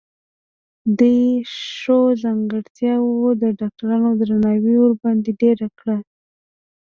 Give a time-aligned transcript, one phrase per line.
[0.99, 1.17] دې
[1.65, 5.87] ښو ځانګرتياوو د ډاکټرانو درناوی ورباندې ډېر کړ.